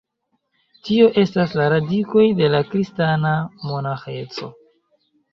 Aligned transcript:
Tio 0.87 1.09
estas 1.23 1.51
la 1.59 1.67
radikoj 1.73 2.23
de 2.39 2.47
la 2.53 2.61
kristana 2.69 3.33
monaĥeco. 3.65 4.49